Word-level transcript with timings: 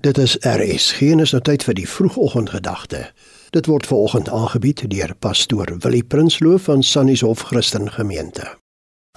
Dit 0.00 0.18
is 0.18 0.36
RS. 0.40 0.92
Geen 0.92 1.20
is 1.20 1.30
nou 1.30 1.42
tyd 1.44 1.62
vir 1.62 1.74
die 1.76 1.88
vroegoggendgedagte. 1.88 3.10
Dit 3.52 3.66
word 3.68 3.86
veraloggend 3.86 4.28
aangebied 4.32 4.80
deur 4.90 5.12
pastoor 5.14 5.68
Willie 5.84 6.02
Prinsloo 6.04 6.56
van 6.58 6.82
Sannieshof 6.82 7.40
Christen 7.50 7.90
Gemeente. 7.92 8.46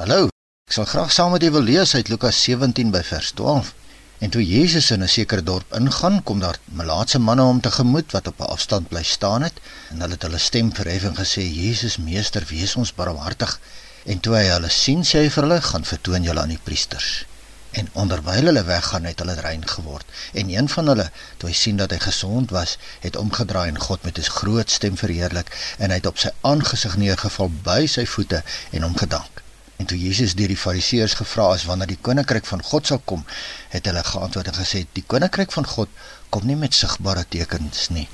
Hallo. 0.00 0.26
Ek 0.66 0.74
sal 0.74 0.88
graag 0.90 1.12
saam 1.12 1.30
met 1.32 1.44
u 1.46 1.50
wil 1.54 1.62
lees 1.62 1.94
uit 1.94 2.08
Lukas 2.10 2.42
17 2.42 2.90
by 2.90 3.02
vers 3.06 3.30
12. 3.38 3.70
En 4.18 4.30
toe 4.30 4.42
Jesus 4.42 4.90
in 4.90 5.02
'n 5.02 5.08
sekere 5.08 5.42
dorp 5.42 5.74
ingaan, 5.74 6.22
kom 6.22 6.40
daar 6.40 6.58
melaatse 6.64 7.18
manne 7.18 7.42
hom 7.42 7.60
tegemoet 7.60 8.10
wat 8.12 8.26
op 8.26 8.40
'n 8.40 8.50
afstand 8.56 8.88
bly 8.88 9.02
staan 9.02 9.42
het 9.42 9.60
en 9.90 10.00
hulle 10.00 10.12
het 10.18 10.22
hulle 10.22 10.38
stem 10.38 10.74
verhef 10.74 11.04
en 11.04 11.16
gesê: 11.16 11.42
"Jesus, 11.42 11.96
meester, 11.96 12.44
wees 12.48 12.76
ons 12.76 12.94
barmhartig." 12.94 13.60
En 14.04 14.20
toe 14.20 14.34
hy 14.34 14.44
hulle 14.44 14.68
sien, 14.70 15.04
sê 15.04 15.18
hy 15.18 15.30
vir 15.30 15.42
hulle: 15.42 15.60
"Gaan 15.60 15.84
vertoon 15.84 16.22
julle 16.22 16.40
aan 16.40 16.48
die 16.56 16.64
priesters." 16.64 17.26
En 17.74 17.88
onderwyl 17.92 18.46
hulle 18.48 18.64
weggaan 18.64 19.04
het 19.04 19.18
hulle 19.18 19.34
rein 19.34 19.66
geword. 19.68 20.06
En 20.32 20.48
een 20.48 20.68
van 20.68 20.86
hulle, 20.86 21.06
toe 21.36 21.48
hy 21.48 21.54
sien 21.58 21.80
dat 21.80 21.90
hy 21.90 21.98
gesond 21.98 22.52
was, 22.54 22.76
het 23.02 23.16
omgedraai 23.18 23.68
en 23.72 23.80
God 23.86 24.04
met 24.06 24.18
'n 24.18 24.34
groot 24.36 24.70
stem 24.70 24.96
verheerlik 24.96 25.50
en 25.78 25.90
hy 25.90 25.96
het 25.96 26.06
op 26.06 26.18
sy 26.18 26.30
aangesig 26.40 26.96
neergeval 26.96 27.50
by 27.70 27.86
sy 27.86 28.06
voete 28.06 28.42
en 28.70 28.82
hom 28.82 28.96
gedank. 28.96 29.42
En 29.76 29.86
toe 29.86 29.98
Jesus 29.98 30.34
deur 30.34 30.48
die 30.48 30.62
Fariseërs 30.64 31.14
gevra 31.14 31.54
is 31.54 31.64
wanneer 31.64 31.86
die 31.86 31.98
koninkryk 32.00 32.46
van 32.46 32.62
God 32.62 32.86
sal 32.86 33.02
kom, 33.04 33.26
het 33.68 33.84
hulle 33.86 34.04
geantwoord 34.04 34.46
en 34.46 34.60
gesê: 34.62 34.86
"Die 34.92 35.04
koninkryk 35.06 35.52
van 35.52 35.66
God 35.66 35.88
kom 36.28 36.46
nie 36.46 36.56
met 36.56 36.74
sigbare 36.74 37.26
tekens 37.28 37.88
nie, 37.88 38.08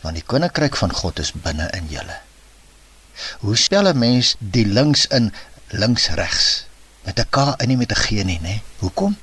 want 0.00 0.14
die 0.14 0.24
koninkryk 0.26 0.76
van 0.76 0.92
God 0.92 1.18
is 1.18 1.32
binne 1.32 1.70
in 1.72 1.88
julle." 1.88 2.20
Hoe 3.40 3.56
spel 3.56 3.88
'n 3.88 3.98
mens 3.98 4.36
die 4.38 4.66
links 4.66 5.06
in 5.06 5.32
links 5.68 6.08
regs? 6.08 6.68
met 7.08 7.18
'n 7.18 7.28
K 7.30 7.54
en 7.56 7.68
nie 7.68 7.76
met 7.76 7.92
'n 7.92 8.00
G 8.04 8.08
nie, 8.24 8.40
né? 8.40 8.60
Hoekom? 8.78 9.18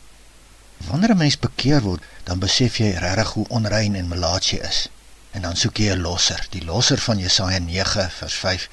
Wanneer 0.78 1.12
'n 1.12 1.18
mens 1.18 1.40
bekeer 1.40 1.82
word, 1.82 2.04
dan 2.24 2.40
besef 2.40 2.78
jy 2.78 2.90
regtig 2.90 3.30
hoe 3.34 3.46
onrein 3.48 3.96
en 3.96 4.08
melaats 4.08 4.50
jy 4.50 4.58
is. 4.58 4.88
En 5.32 5.42
dan 5.42 5.56
soek 5.56 5.78
jy 5.78 5.92
'n 5.94 6.02
losser, 6.02 6.48
die 6.50 6.66
losser 6.66 7.00
van 7.00 7.18
Jesaja 7.18 7.60
9 7.60 8.10
vers 8.12 8.34
5, 8.34 8.70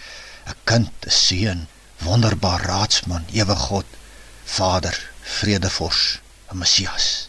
'n 0.46 0.54
kind, 0.64 0.90
'n 1.06 1.10
seun, 1.10 1.66
wonderbaar 1.98 2.62
raadsman, 2.62 3.24
ewige 3.32 3.56
God, 3.56 3.84
Vader, 4.44 5.10
vredevors, 5.20 6.20
'n 6.50 6.58
Messias. 6.58 7.28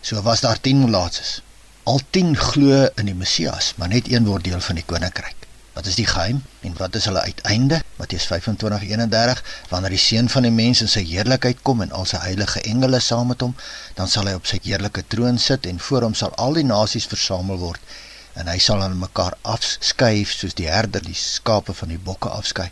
So 0.00 0.22
was 0.22 0.40
daar 0.40 0.60
10 0.60 0.84
melaatses. 0.84 1.42
Al 1.82 2.00
10 2.10 2.36
glo 2.36 2.88
in 2.94 3.04
die 3.04 3.14
Messias, 3.14 3.72
maar 3.76 3.88
net 3.88 4.12
een 4.12 4.24
word 4.24 4.44
deel 4.44 4.60
van 4.60 4.74
die 4.74 4.84
koninkryk. 4.84 5.36
Wat 5.72 5.86
is 5.86 5.94
die 5.94 6.06
geheim 6.06 6.44
en 6.60 6.74
wat 6.76 6.94
is 6.94 7.04
hulle 7.04 7.20
uiteinde? 7.20 7.82
Matteus 8.00 8.26
25:31 8.30 9.42
Wanneer 9.70 9.94
die 9.94 10.00
seun 10.00 10.28
van 10.32 10.46
die 10.46 10.52
mens 10.54 10.80
in 10.84 10.90
sy 10.90 11.02
heerlikheid 11.06 11.62
kom 11.66 11.82
en 11.84 11.92
al 11.96 12.08
sy 12.08 12.20
heilige 12.24 12.62
engele 12.70 13.00
saam 13.04 13.30
met 13.32 13.44
hom, 13.44 13.54
dan 13.98 14.08
sal 14.08 14.28
hy 14.30 14.34
op 14.38 14.48
sy 14.50 14.58
heerlike 14.64 15.04
troon 15.14 15.38
sit 15.38 15.68
en 15.70 15.80
voor 15.86 16.08
hom 16.08 16.16
sal 16.18 16.34
al 16.44 16.58
die 16.58 16.66
nasies 16.66 17.08
versamel 17.10 17.60
word 17.62 17.96
en 18.40 18.48
hy 18.48 18.58
sal 18.62 18.82
aan 18.82 18.96
mekaar 18.98 19.36
afskuif 19.54 20.32
soos 20.32 20.56
die 20.58 20.68
herder 20.70 21.04
die 21.04 21.18
skape 21.18 21.74
van 21.76 21.92
die 21.92 22.00
bokke 22.10 22.30
afskei 22.30 22.70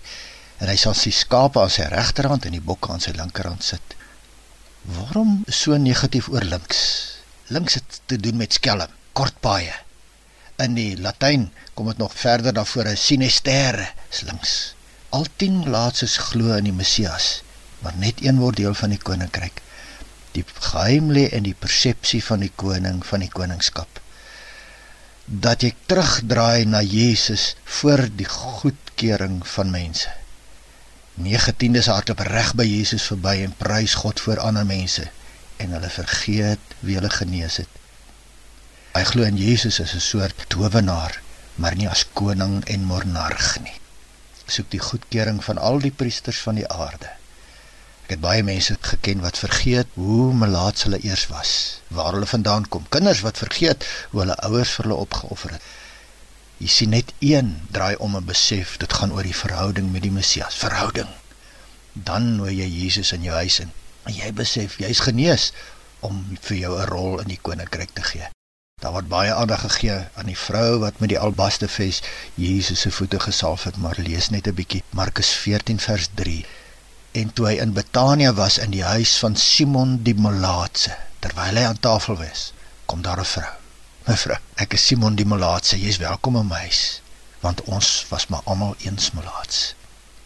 en 0.58 0.70
hy 0.70 0.76
sal 0.80 0.94
sy 0.96 1.12
skape 1.14 1.60
aan 1.62 1.74
sy 1.74 1.88
regterhand 1.92 2.46
en 2.48 2.56
die 2.56 2.64
bokke 2.64 2.92
aan 2.94 3.02
sy 3.04 3.12
linkerhand 3.16 3.66
sit. 3.66 3.98
Waarom 4.96 5.42
so 5.52 5.76
negatief 5.76 6.30
oor 6.32 6.46
links? 6.46 6.80
Links 7.52 7.78
het 7.78 8.00
te 8.06 8.16
doen 8.22 8.40
met 8.40 8.56
skelm, 8.56 8.90
kort 9.12 9.36
paaie 9.44 9.76
in 10.64 10.74
die 10.74 10.96
Latyn 10.98 11.46
kom 11.78 11.86
dit 11.90 12.00
nog 12.02 12.14
verder 12.18 12.52
daarvoor 12.52 12.90
'n 12.90 12.96
sinistere 12.96 13.88
links. 14.26 14.74
Al 15.10 15.24
10 15.40 15.70
laatses 15.72 16.18
glo 16.20 16.52
in 16.52 16.66
die 16.68 16.74
Messias, 16.76 17.42
maar 17.80 17.94
net 17.96 18.18
een 18.20 18.36
word 18.42 18.58
deel 18.60 18.74
van 18.76 18.92
die 18.92 19.00
koninkryk. 19.00 19.62
Die 20.34 20.44
geheim 20.44 21.08
lê 21.16 21.22
in 21.32 21.46
die 21.46 21.56
persepsie 21.56 22.20
van 22.26 22.44
die 22.44 22.52
koning 22.62 22.98
van 23.08 23.24
die 23.24 23.30
koningskap. 23.32 24.02
Dat 25.46 25.64
jy 25.64 25.72
terugdraai 25.88 26.68
na 26.68 26.82
Jesus 26.84 27.54
voor 27.78 28.04
die 28.20 28.28
goedkeuring 28.28 29.40
van 29.54 29.72
mense. 29.72 30.12
19de 31.24 31.82
se 31.82 31.96
hardloop 31.96 32.20
reg 32.28 32.52
by 32.60 32.68
Jesus 32.68 33.08
verby 33.08 33.38
en 33.46 33.56
prys 33.64 33.96
God 34.04 34.20
voor 34.20 34.44
ander 34.44 34.68
mense 34.68 35.08
en 35.56 35.72
hulle 35.72 35.90
vergeet 35.90 36.78
wie 36.84 37.00
hulle 37.00 37.10
genees 37.16 37.62
het. 37.64 37.82
Hy 38.92 39.08
glo 39.08 39.24
in 39.24 39.40
Jesus 39.40 39.80
as 39.80 39.96
'n 39.96 40.04
soort 40.12 40.48
towenaar, 40.52 41.20
maar 41.56 41.74
nie 41.74 41.88
as 41.88 42.06
koning 42.12 42.60
en 42.68 42.84
monarg 42.84 43.56
nie. 43.64 43.78
Soek 44.48 44.70
die 44.72 44.82
goedkeuring 44.82 45.42
van 45.44 45.58
al 45.60 45.80
die 45.84 45.92
priesters 45.92 46.40
van 46.44 46.56
die 46.60 46.68
aarde. 46.68 47.10
Ek 48.08 48.14
het 48.14 48.22
baie 48.24 48.42
mense 48.42 48.76
geken 48.80 49.20
wat 49.20 49.36
vergeet 49.36 49.90
hoe 50.00 50.30
melaats 50.32 50.86
hulle 50.86 51.00
eers 51.04 51.26
was, 51.28 51.50
waar 51.92 52.14
hulle 52.16 52.28
vandaan 52.30 52.68
kom. 52.72 52.86
Kinders 52.88 53.20
wat 53.26 53.40
vergeet 53.42 53.84
hoe 54.10 54.22
hulle 54.22 54.38
ouers 54.48 54.72
vir 54.78 54.88
hulle 54.88 55.02
opgeoffer 55.04 55.52
het. 55.58 55.66
Jy 56.58 56.70
sien 56.72 56.94
net 56.96 57.12
een 57.20 57.50
draai 57.76 57.94
om 58.06 58.16
'n 58.16 58.24
besef, 58.30 58.78
dit 58.80 58.92
gaan 58.92 59.12
oor 59.12 59.28
die 59.28 59.36
verhouding 59.42 59.92
met 59.92 60.02
die 60.02 60.14
Messias, 60.14 60.56
verhouding. 60.64 61.12
Dan 61.92 62.36
nooi 62.36 62.56
jy 62.56 62.68
Jesus 62.68 63.12
in 63.12 63.22
jou 63.28 63.34
huis 63.34 63.60
in 63.60 63.70
en 64.08 64.14
jy 64.14 64.32
besef 64.32 64.78
jy's 64.80 65.04
genees 65.04 65.52
om 66.00 66.24
vir 66.40 66.56
jou 66.56 66.74
'n 66.80 66.88
rol 66.88 67.20
in 67.20 67.28
die 67.28 67.42
koninkryk 67.42 67.92
te 67.92 68.02
gee. 68.02 68.28
Daar 68.78 68.92
word 68.94 69.08
baie 69.10 69.32
aandag 69.34 69.64
gegee 69.64 69.94
aan 70.14 70.28
die 70.30 70.38
vrou 70.38 70.78
wat 70.78 71.00
met 71.02 71.10
die 71.10 71.18
albasterves 71.18 71.96
Jesus 72.38 72.84
se 72.84 72.90
voete 72.94 73.18
gesalf 73.20 73.64
het, 73.66 73.76
maar 73.76 73.98
lees 73.98 74.28
net 74.30 74.46
'n 74.46 74.54
bietjie 74.54 74.82
Markus 74.90 75.30
14 75.44 75.80
vers 75.80 76.06
3. 76.14 76.46
En 77.12 77.32
toe 77.32 77.46
hy 77.46 77.54
in 77.64 77.72
Betanië 77.72 78.32
was 78.32 78.58
in 78.58 78.70
die 78.70 78.84
huis 78.84 79.16
van 79.18 79.36
Simon 79.36 80.02
die 80.02 80.14
Melaatse, 80.14 80.94
terwyl 81.18 81.58
hy 81.58 81.64
aan 81.64 81.80
tafel 81.80 82.16
was, 82.16 82.52
kom 82.86 83.02
daar 83.02 83.18
'n 83.18 83.24
vrou. 83.24 83.50
Mevrou, 84.06 84.38
ek 84.54 84.72
is 84.72 84.86
Simon 84.86 85.14
die 85.14 85.26
Melaatse, 85.26 85.80
jy's 85.80 85.96
welkom 85.96 86.36
in 86.36 86.46
my 86.46 86.58
huis, 86.58 87.00
want 87.40 87.62
ons 87.62 88.06
was 88.08 88.26
maar 88.26 88.42
almal 88.44 88.74
eens 88.78 89.10
melaats. 89.10 89.74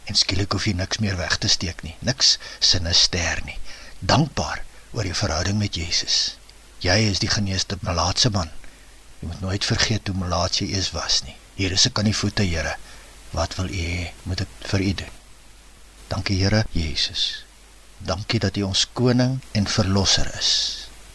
En 0.04 0.14
skielik 0.14 0.52
hoef 0.52 0.64
jy 0.64 0.72
niks 0.72 0.98
meer 0.98 1.16
weg 1.16 1.36
te 1.36 1.48
steek 1.48 1.82
nie, 1.82 1.96
niks 1.98 2.38
sinister 2.58 3.40
nie. 3.44 3.58
Dankbaar 3.98 4.62
oor 4.90 5.04
jou 5.04 5.14
verhouding 5.14 5.58
met 5.58 5.74
Jesus. 5.74 6.36
Jy 6.82 6.96
is 7.12 7.20
die 7.22 7.30
geneeste 7.30 7.76
melaatse 7.86 8.30
man. 8.34 8.48
Jy 9.20 9.28
moet 9.30 9.42
nooit 9.44 9.64
vergeet 9.64 10.08
hoe 10.10 10.18
melaats 10.18 10.58
jy 10.58 10.72
eers 10.72 10.88
was 10.96 11.20
nie. 11.22 11.36
Hier 11.54 11.70
is 11.76 11.84
ek 11.86 12.00
aan 12.00 12.08
die 12.10 12.16
voete, 12.16 12.42
Here. 12.42 12.72
Wat 13.30 13.54
wil 13.54 13.70
U 13.70 13.76
hê 13.78 14.08
moet 14.26 14.42
ek 14.42 14.56
vir 14.72 14.82
U 14.82 14.94
doen? 15.04 15.12
Dankie, 16.10 16.40
Here 16.40 16.64
Jesus. 16.74 17.44
Dankie 18.02 18.40
dat 18.42 18.58
U 18.58 18.64
ons 18.66 18.82
koning 18.98 19.36
en 19.54 19.70
verlosser 19.70 20.26
is. 20.40 20.50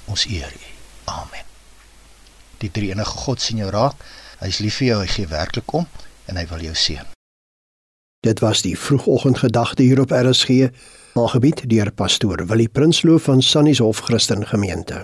Ons 0.08 0.24
eer 0.32 0.56
U. 0.56 0.64
Amen. 1.12 1.44
Die 2.64 2.72
drie 2.72 2.94
enige 2.96 3.20
God 3.26 3.44
sien 3.44 3.60
jou 3.60 3.68
raak. 3.76 4.00
Hy 4.40 4.48
is 4.54 4.62
lief 4.64 4.80
vir 4.80 4.88
jou, 4.94 5.02
hy 5.04 5.12
gee 5.18 5.34
werklik 5.34 5.76
om 5.76 5.90
en 6.32 6.40
hy 6.40 6.46
wil 6.48 6.64
jou 6.70 6.78
seën. 6.80 7.12
Dit 8.24 8.40
was 8.40 8.64
die 8.64 8.78
vroegoggendgedagte 8.80 9.84
hier 9.84 10.00
op 10.00 10.16
RSG, 10.16 10.72
aangebied 11.20 11.68
deur 11.68 11.92
pastoor 11.92 12.48
Willie 12.48 12.72
Prinsloo 12.72 13.20
van 13.20 13.44
Sannieshof 13.44 14.06
Christen 14.08 14.48
Gemeente. 14.48 15.04